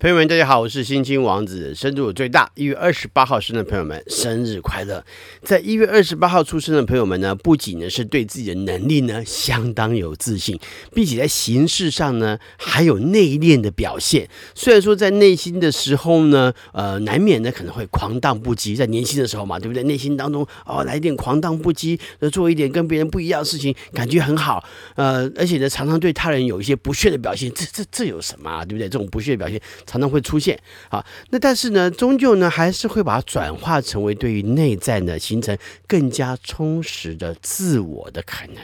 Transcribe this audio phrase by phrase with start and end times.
[0.00, 2.50] 朋友们，大家好，我是星星王子，生日我最大。
[2.54, 5.04] 一月二十八号生的朋友们，生日快乐！
[5.42, 10.58] 在一月二十八号出生的朋友们呢，不仅呢是对自己的能力呢相当有自信，
[10.94, 14.26] 并且在行事上呢还有内敛的表现。
[14.54, 19.82] 虽然说在内心的时候呢，呃，难免呢可能会狂荡不羁，在年轻的时候嘛，对不对？
[19.82, 22.00] 内心当中哦来一点狂荡不羁，
[22.32, 24.64] 做一点跟别人不一样的事情，感觉很好。
[24.94, 28.64] 呃，而且呢，常常对他人有一些不屑的表现，这这这有什么啊？
[28.64, 28.88] 对不对？
[28.88, 29.60] 这种不屑的表现。
[29.90, 30.56] 常常会出现
[30.88, 35.58] 啊，那但是呢，终究呢，还是会把它转化成为对于内在呢，形成
[35.88, 38.56] 更加充实的自我的可能。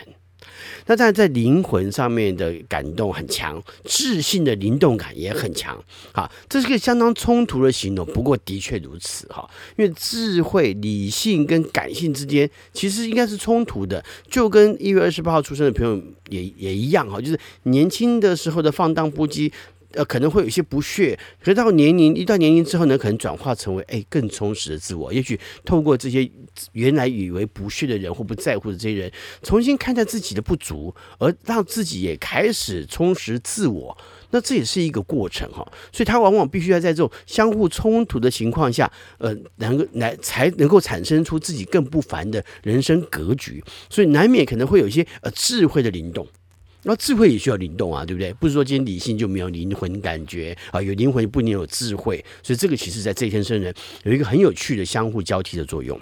[0.86, 5.76] 那当然，在灵魂上面的感动很强，智性的灵动感也很强。
[6.12, 9.48] 好，这是个相当冲突的形容，不过的确如此哈。
[9.76, 19.50] 因为智慧、理性跟感性之间其实应该是冲突的，就跟一月二十八号出生的朋友也也一样哈，就是年轻的时候的放荡不羁。
[19.96, 25.12] 呃，可能会有一些不屑，可是到年龄一段年龄之后呢，可能转化成为哎更充实的自我。
[25.12, 26.30] 也许透过这些
[26.72, 33.96] 原来以为不屑的人或不在乎的这些人，重新看待自己的不足，而让自己也开始充实自我。
[34.30, 43.62] 那这也是一个过程哈，所以他往往必须要在这种相互冲突的情况下，呃，能够来才能够产生出自己更不凡的人生格局。
[43.88, 46.26] 所以难免可能会有一些呃智慧的灵动。
[46.88, 48.32] 那智慧也需要灵动啊，对不对？
[48.34, 56.00] 不是说今天理性就没有灵魂感觉啊，有灵魂不一定有智慧，所以这个其实在这天生人有一个很有趣的相互交替的作用。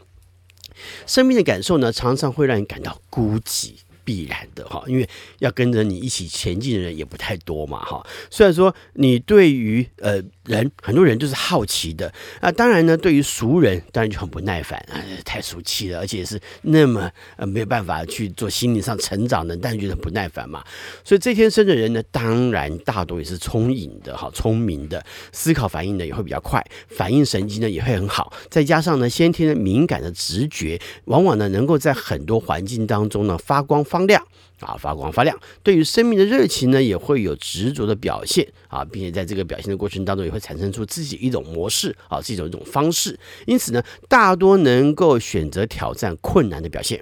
[1.06, 3.72] 生命的感受呢，常常会让人感到孤寂。
[4.04, 8.04] 必然的哈，因为要跟着你一起前进的人也不太多嘛哈。
[8.30, 20.62] 虽然说你对于呃人很多人就是好奇的啊，当然呢，对于熟人当然就很不耐烦啊，太俗气了，而且是那么呃没有办法去做心理上成长的，但是觉得很不耐烦嘛。
[21.02, 33.82] 所以这天生的人呢，当然大多也是聪颖的哈，聪明的，思考反应呢也会比较快，反应神经呢也会很好，再加上呢先天的敏感的直觉，往往呢能够在很多环境当中呢发光。
[33.94, 34.20] 发亮
[34.60, 35.38] 啊，发光发亮。
[35.62, 43.16] 对于生命的热情呢，也会有执着的表现啊，并且在这个表现的过程当中，也会产生出自己一种模式啊，是一种一种方式。
[43.46, 47.00] 因此呢，大多能够选择挑战困难的表现。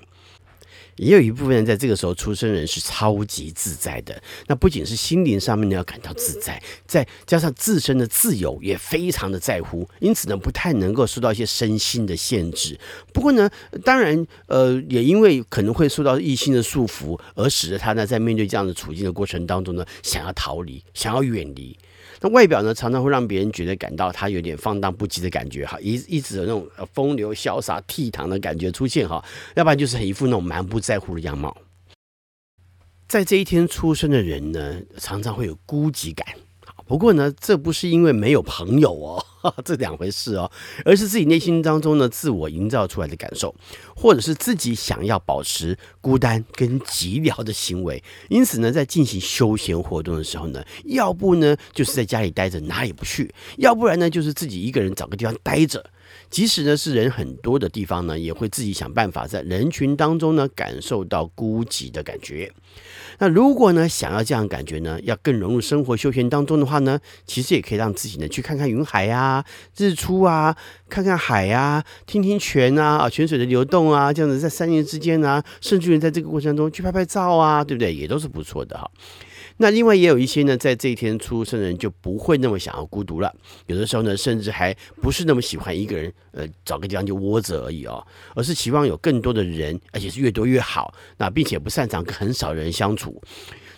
[0.97, 12.79] 也有一部分人在这个时候出生人是超级自在的，那不仅是心灵上面呢要感到自在，再加上自身的自由也非常的在乎，因此呢不太能够受到一些身心的限制。
[13.13, 13.51] 不过呢，
[13.85, 21.77] 当然呃也因为可能会受到异性的束缚，而使得他呢在面对这样的处境的过程当中呢，想要逃离，想要远离。
[22.21, 29.25] 那外表呢，常常会让别人觉得感到他有点放荡不羁的感觉哈，一一直有那种风流潇洒倜傥的感觉出现哈，
[29.55, 31.57] 要不然就是很一副那种蛮不在乎的样貌。
[33.09, 36.27] 在这一天出生的人呢，常常会有孤寂感。
[36.87, 39.25] 不过呢，这不是因为没有朋友哦，
[39.65, 40.51] 这两回事哦，
[40.85, 43.55] 而是自己内心当中呢自我营造出来的感受，
[43.97, 48.03] 或者是自己想要保持孤单跟寂寥的行为。
[48.29, 55.85] 因此呢，在进行休闲活动的时候呢，要不呢就是在家里待着哪里不去，要不然呢就是自己一个人找个地方待着。
[56.29, 62.51] 即使呢是人很多的地方呢，也会自己想办法在人群当中呢感受到孤寂的感觉。
[63.19, 69.45] 那如果呢想要这样感觉呢，要更融入生活休闲当中的话呢，其实也可以让自己呢去看看云海呀啊、
[69.77, 70.55] 日出啊，
[70.89, 77.95] 看看海啊，听听泉啊啊泉水的流动啊，这样子在山林之间啊，甚至于在这个过程中去拍拍照啊，对不对？
[77.95, 78.91] 也都是不错的哈。
[79.59, 83.33] 那另外也有一些呢，在这一天出生的人就不会那么想要孤独了，
[83.67, 88.05] 有的时候呢，甚至还不是那么喜欢一个人，呃，找个地方就窝着而已哦，
[88.35, 90.93] 而是期望有更多的人，而且是越多越好。
[91.19, 93.23] 那并且不擅长跟很少人相处。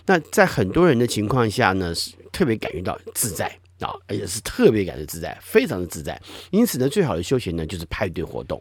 [0.07, 3.59] 那在很多人的情况下呢，是特别感觉到自在。
[3.85, 6.19] 啊，而且是特别感觉自在，非常的自在。
[6.51, 8.61] 因此呢，最好的休闲呢就是派对活动。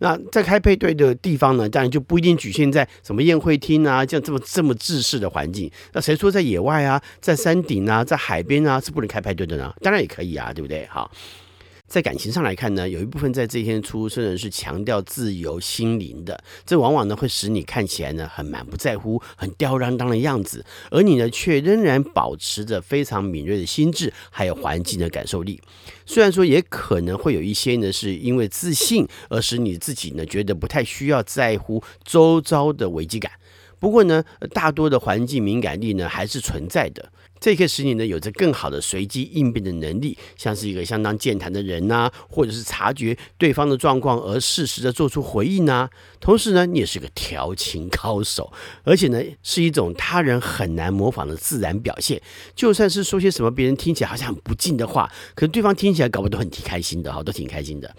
[0.00, 5.70] 那在开派对的地方呢，当然就不一定局限在什么宴会厅啊，这样这么这么制式的环境。
[5.92, 9.72] 那谁说在野外啊，在山顶啊，在海边啊是不能开派对的呢？
[9.80, 10.86] 当然也可以啊，对不对？
[10.90, 11.10] 好。
[11.86, 25.60] 在感情上来看呢，有一部分在这天出生人是强调自由心灵的，这往往呢会使你看起来呢很满不在乎、很吊儿郎当的样子，而你呢却仍然保持着非常敏锐的心智，还有环境的感受力。
[26.06, 33.30] 虽然说也可能会有一些呢是因为自信而使你自己呢觉得不太需要在乎周遭的危机感。
[33.78, 37.12] 不过呢，大多的环境敏感力呢还是存在的。
[37.44, 48.50] 这可以使你呢有着更好的随机应变的能力，像是一个相当健谈的人呐、或者是察觉对方的状况而适时的做出回应呐、同时呢，你也是个调情高手，
[48.82, 52.18] 而且呢是一种他人很难模仿的自然表现。
[52.56, 57.94] 就算是说些什么别人听起来好像很不敬的话，可是对方听起来搞不都很挺开心的哈，都挺开心的。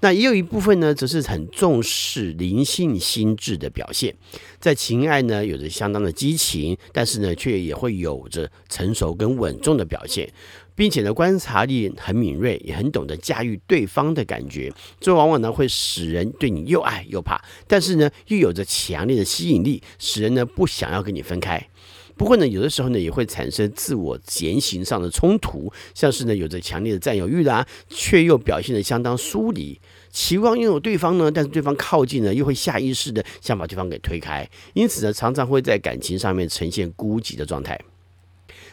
[0.00, 4.14] 那也有一部分呢，则是很重视灵性心智的表现，
[4.60, 10.30] 在情爱呢有着相当的激情，但是呢却也会有着成熟跟稳重的表现，
[10.74, 14.72] 并且呢，观察力很敏锐，也很懂得驾驭对方的感觉。
[15.00, 21.68] 这往往呢，会使人对你又爱又怕，但是呢，又有着强烈的吸引力，使人呢不想要跟你分开。
[22.16, 29.78] 不过呢，有的时候呢，也会产生自我言行上的冲突，像是呢，有着强烈的占有欲啦，却又表现得相当疏离，
[30.10, 37.78] 期望拥有对方呢，但是对方靠近呢，又会下意识的想把对方给推开，因此呢，常常会在感情上面呈现孤寂的状态。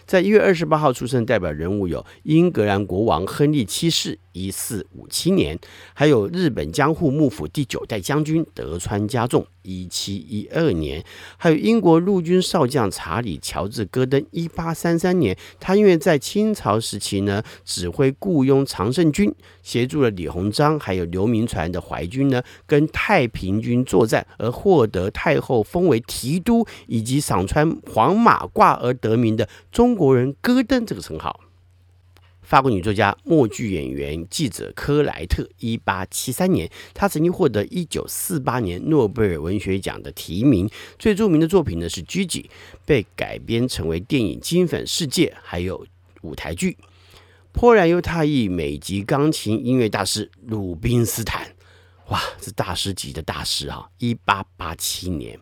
[0.06, 4.20] 在一月二十八号出生代表人物有英格兰国王亨利七世。
[4.34, 5.58] 一四五七年，
[5.94, 11.04] 还有日本江户幕府第九代将军德川家重，一七一二年，
[11.38, 15.38] 还有英国陆军少将查理乔治戈登，一八三三年。
[15.60, 31.40] 他因为在清朝时期呢，指挥雇佣常胜军，协助了李鸿章还有刘铭传的淮军呢，跟太平军作战，而获得太后封为提督，以及赏穿黄马褂而得名的中国人戈登这个称号。
[32.44, 40.70] 法国女作家、默剧演员、记者科莱特，一八七三年，她曾经获得一九四八年诺贝尔文学奖的提名。
[41.00, 42.44] 最著名的作品呢是《Gigi》，
[42.86, 45.88] 被改编成为电影《金粉世界》，还有
[46.22, 46.78] 舞台剧。
[47.54, 51.56] 波兰犹太裔美籍钢琴音乐大师鲁宾斯坦，
[52.10, 53.88] 哇，是大师级的大师啊！
[54.00, 55.40] 一八八七年，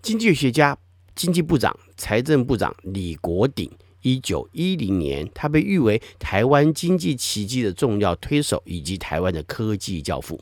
[0.00, 0.78] 经济学家、
[1.14, 3.70] 经济部长、财政部长李国鼎。
[4.02, 10.40] 一九一零年，他被誉为台湾经济奇迹的重要推手，以及台湾的科技教父。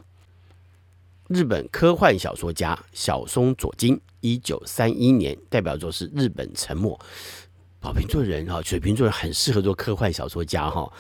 [1.29, 6.99] 日本科幻小说家小松左京，一九三一年，代表作是《日本沉没》。
[7.79, 10.93] 宝瓶座人哈，水瓶座人很适合做科幻小说家哈。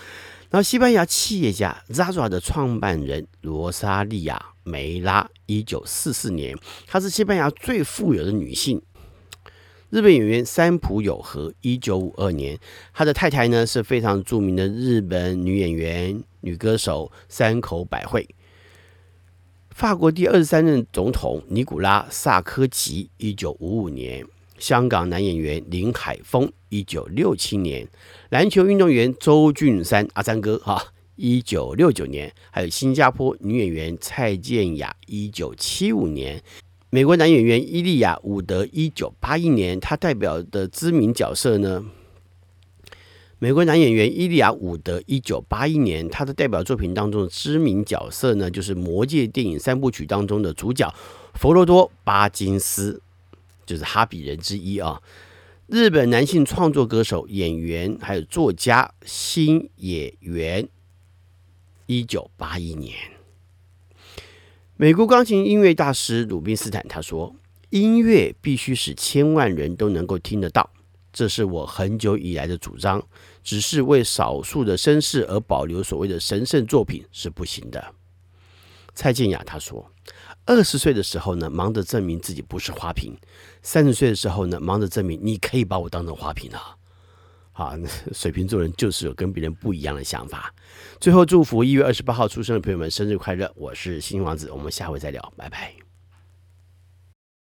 [0.48, 8.80] 然后，西班牙企业家 Zara 的创办人罗莎莉亚梅拉，一九四四年，她是西班牙最富有的女性。
[9.90, 12.56] 日本演员三浦友和，一九五二年，
[12.94, 18.28] 他的太太呢是非常著名的日本女演员、女歌手山口百惠。
[19.70, 24.24] 法国第二十三任总统尼古拉萨科齐，一九五五年。
[24.60, 27.88] 香港男演员林海峰，一九六七年。
[28.28, 32.32] 篮球运动员周俊山，阿三哥哈，一九六九年。
[32.52, 36.40] 还有新加坡女演员蔡健雅，一九七五年。
[36.92, 41.84] 美国男演员伊利亚·伍德，一九八一年，他代表的知名角色呢？
[43.38, 50.92] 美国男演员伊利亚·伍德，一九八一年，他的代表作品当中的知名角色呢，就是《魔戒》电影三部曲当中的主角
[51.34, 53.00] 佛罗多·巴金斯，
[53.64, 55.00] 就是哈比人之一啊。
[55.68, 60.68] 日本男性创作歌手、演员还有作家星野源，
[61.86, 63.19] 一九八一年。
[64.80, 67.36] 美国钢琴音乐大师鲁宾斯坦他说
[67.68, 70.70] ：“音乐必须使千万人都能够听得到，
[71.12, 73.02] 这是我很久以来的主张。
[73.44, 77.92] 只是为少数的绅士而保留所谓的神圣作品是不行的。”
[78.96, 79.92] 蔡健雅他说
[80.48, 83.12] ：“二十岁的时候呢，忙着证明自己不是花瓶；
[83.60, 86.74] 三十岁的时候呢，忙着证明你可以把我当成花瓶啊。”
[87.60, 87.76] 啊，
[88.12, 90.52] 水瓶座人就是有跟别人不一样的想法。
[90.98, 93.52] 最后祝福一月二十八号出生的朋友们生日快乐！
[93.54, 95.89] 我是新王子，我们下回再聊，拜拜。